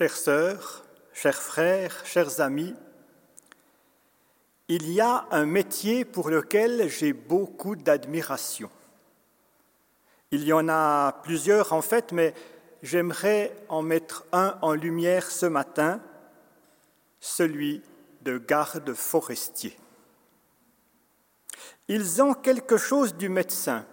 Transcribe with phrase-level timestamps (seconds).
[0.00, 2.74] Chères sœurs, chers frères, chers amis,
[4.68, 8.70] il y a un métier pour lequel j'ai beaucoup d'admiration.
[10.30, 12.32] Il y en a plusieurs en fait, mais
[12.82, 16.00] j'aimerais en mettre un en lumière ce matin,
[17.20, 17.82] celui
[18.22, 19.76] de garde forestier.
[21.88, 23.84] Ils ont quelque chose du médecin,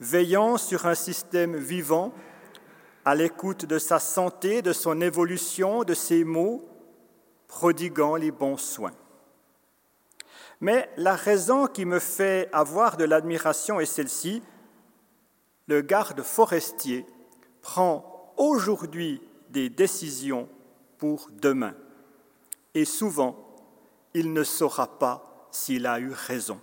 [0.00, 2.14] veillant sur un système vivant,
[3.04, 6.64] à l'écoute de sa santé, de son évolution, de ses maux,
[7.48, 8.92] prodiguant les bons soins.
[10.60, 14.42] Mais la raison qui me fait avoir de l'admiration est celle-ci.
[15.66, 17.04] Le garde forestier
[17.60, 20.48] prend aujourd'hui des décisions
[20.98, 21.74] pour demain.
[22.74, 23.36] Et souvent,
[24.14, 26.60] il ne saura pas s'il a eu raison.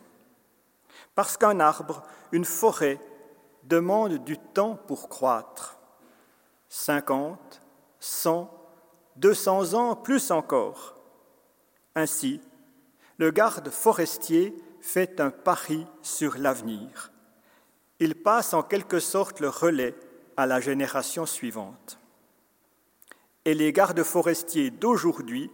[1.13, 2.99] Parce qu'un arbre, une forêt,
[3.63, 5.78] demande du temps pour croître.
[6.69, 7.61] 50,
[7.99, 8.49] 100,
[9.15, 10.95] 200 ans, plus encore.
[11.95, 12.41] Ainsi,
[13.17, 17.11] le garde forestier fait un pari sur l'avenir.
[17.99, 19.95] Il passe en quelque sorte le relais
[20.37, 21.99] à la génération suivante.
[23.45, 25.51] Et les gardes forestiers d'aujourd'hui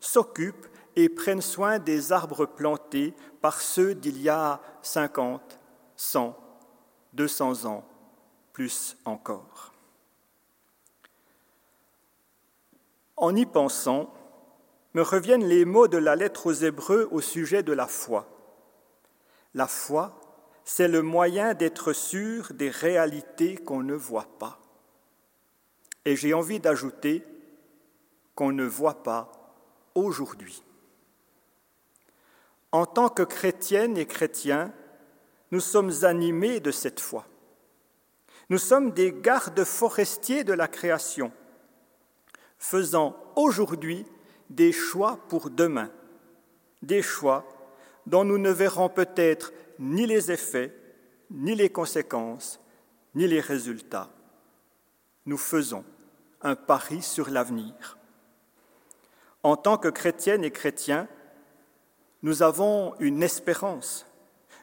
[0.00, 5.60] s'occupent et prennent soin des arbres plantés par ceux d'il y a 50,
[5.96, 6.36] 100,
[7.12, 7.84] 200 ans,
[8.52, 9.73] plus encore.
[13.16, 14.12] En y pensant,
[14.94, 18.28] me reviennent les mots de la lettre aux Hébreux au sujet de la foi.
[19.54, 20.20] La foi,
[20.64, 24.58] c'est le moyen d'être sûr des réalités qu'on ne voit pas.
[26.04, 27.24] Et j'ai envie d'ajouter
[28.34, 29.30] qu'on ne voit pas
[29.94, 30.62] aujourd'hui.
[32.72, 34.72] En tant que chrétiennes et chrétiens,
[35.52, 37.26] nous sommes animés de cette foi.
[38.50, 41.32] Nous sommes des gardes forestiers de la création,
[42.58, 44.06] faisant aujourd'hui
[44.50, 45.90] des choix pour demain,
[46.82, 47.46] des choix
[48.06, 50.74] dont nous ne verrons peut-être ni les effets,
[51.30, 52.60] ni les conséquences,
[53.14, 54.10] ni les résultats.
[55.26, 55.84] Nous faisons
[56.42, 57.98] un pari sur l'avenir.
[59.42, 61.08] En tant que chrétiennes et chrétiens,
[62.22, 64.06] nous avons une espérance,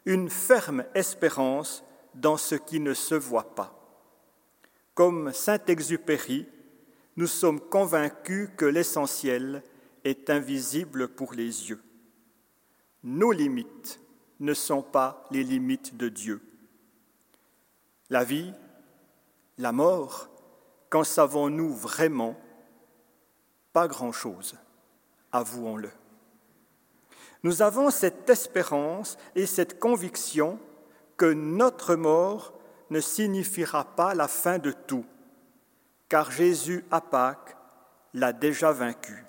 [0.05, 1.83] une ferme espérance
[2.15, 3.77] dans ce qui ne se voit pas.
[4.93, 6.47] Comme Saint-Exupéry,
[7.17, 9.63] nous sommes convaincus que l'essentiel
[10.03, 11.81] est invisible pour les yeux.
[13.03, 13.99] Nos limites
[14.39, 16.41] ne sont pas les limites de Dieu.
[18.09, 18.53] La vie,
[19.57, 20.29] la mort,
[20.89, 22.35] qu'en savons-nous vraiment?
[23.73, 24.55] Pas grand-chose,
[25.31, 25.91] avouons-le.
[27.43, 30.59] Nous avons cette espérance et cette conviction
[31.17, 32.53] que notre mort
[32.89, 35.05] ne signifiera pas la fin de tout,
[36.11, 37.55] car Jésus à Pâques
[38.13, 39.23] l'a déjà vaincu.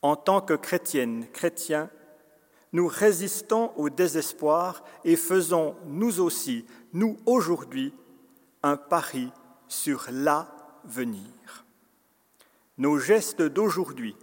[0.00, 1.90] En tant que chrétiennes, chrétiens,
[2.72, 7.92] nous résistons au désespoir et faisons, nous aussi, nous aujourd'hui,
[8.62, 9.32] un pari
[9.66, 11.64] sur l'avenir.
[12.76, 14.14] Nos gestes d'aujourd'hui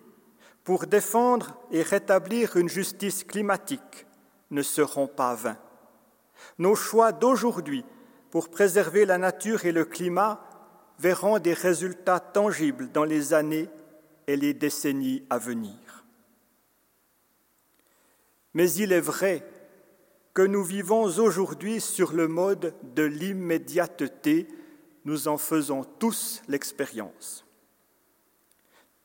[0.64, 4.08] pour défendre et rétablir une justice climatique
[4.50, 5.59] ne seront pas vains.
[6.58, 7.84] Nos choix d'aujourd'hui
[8.35, 10.41] pour préserver la nature et le climat
[11.00, 13.69] verront des résultats tangibles dans les années
[14.28, 16.03] et les décennies à venir.
[18.53, 19.47] Mais il est vrai
[20.34, 24.50] que nous vivons aujourd'hui sur le mode de l'immédiateté,
[25.06, 27.45] nous en faisons tous l'expérience.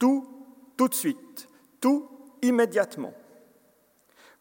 [0.01, 0.27] Tout,
[0.77, 1.47] tout de suite,
[1.81, 2.11] tout
[2.43, 3.15] immédiatement.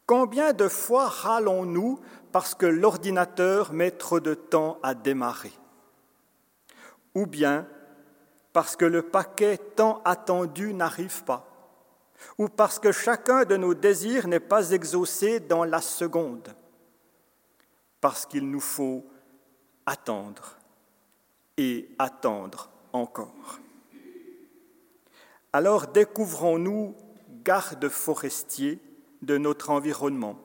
[0.07, 1.99] Combien de fois râlons-nous
[2.31, 5.53] parce que l'ordinateur met trop de temps à démarrer.
[7.16, 7.67] Ou bien
[8.53, 11.45] parce que le paquet tant attendu n'arrive pas,
[12.38, 16.49] ou parce que chacun de nos désirs n'est pas exaucé dans la seconde,
[18.02, 19.05] parce qu'il nous faut
[19.85, 20.58] attendre
[21.58, 23.59] et attendre encore.
[25.53, 26.96] Alors découvrons-nous
[27.43, 28.79] gardes forestiers
[29.22, 30.40] de notre environnement,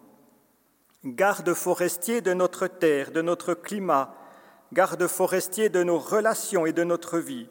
[1.05, 4.15] gardes forestiers de notre terre, de notre climat,
[4.73, 7.49] gardes forestiers de nos relations et de notre vie,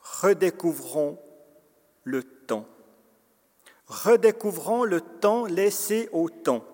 [0.00, 1.18] redécouvrons
[2.04, 2.68] le temps.
[3.86, 6.64] Redécouvrons le temps laissé au temps.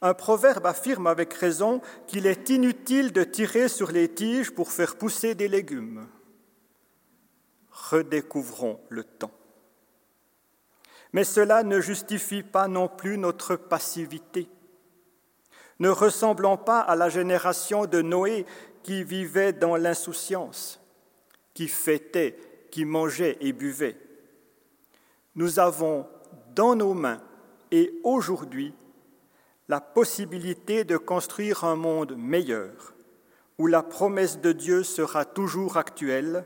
[0.00, 4.96] Un proverbe affirme avec raison qu'il est inutile de tirer sur les tiges pour faire
[4.96, 6.08] pousser des légumes.
[7.70, 9.30] Redécouvrons le temps.
[11.12, 14.48] Mais cela ne justifie pas non plus notre passivité.
[15.78, 18.46] Ne ressemblons pas à la génération de Noé
[18.82, 20.82] qui vivait dans l'insouciance
[21.54, 22.36] qui fêtaient,
[22.70, 23.98] qui mangeaient et buvaient.
[25.34, 26.06] Nous avons
[26.54, 27.20] dans nos mains
[27.70, 28.74] et aujourd'hui
[29.68, 32.94] la possibilité de construire un monde meilleur,
[33.58, 36.44] où la promesse de Dieu sera toujours actuelle,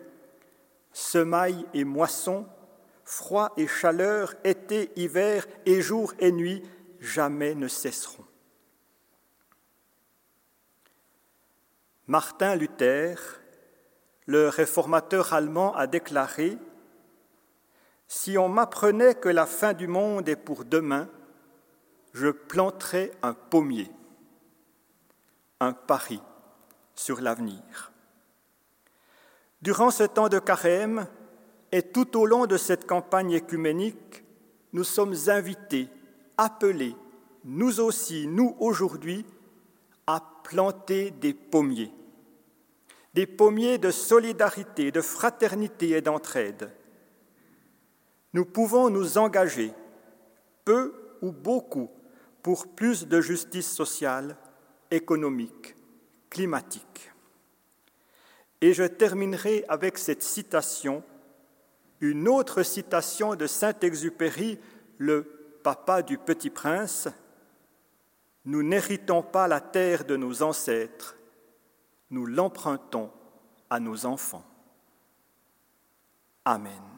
[0.93, 2.47] semailles et moissons,
[3.07, 6.63] froid et chaleur, été, hiver et jour et nuit,
[7.01, 8.25] jamais ne cesseront.
[12.09, 13.41] Martin Luther,
[14.27, 16.59] le réformateur allemand, a déclaré
[18.09, 21.09] Si on m'apprenait que la fin du monde est pour demain,
[22.13, 23.91] je planterais un pommier,
[25.61, 26.21] un pari
[26.97, 27.93] sur l'avenir.
[29.63, 31.07] Durant ce temps de carême
[31.77, 34.25] et tout au long de cette campagne écuménique,
[34.73, 35.89] nous sommes invités,
[36.39, 36.97] appelés,
[37.45, 39.27] nous aussi, nous aujourd'hui,
[40.07, 41.93] à planter des pommiers,
[43.13, 46.73] des pommiers de solidarité, de fraternité et d'entraide.
[48.33, 49.71] Nous pouvons nous engager,
[50.65, 51.91] peu ou beaucoup,
[52.43, 54.39] pour plus de justice sociale,
[54.91, 55.77] économique,
[56.31, 57.13] climatique.
[58.63, 61.05] Et je terminerai avec cette citation,
[62.01, 64.59] une autre citation de Saint-Exupéry,
[64.99, 65.23] le
[65.63, 67.09] papa du petit prince.
[68.45, 71.17] Nous n'héritons pas la terre de nos ancêtres,
[72.11, 73.11] nous l'empruntons
[73.69, 74.45] à nos enfants.
[76.45, 76.96] Amen.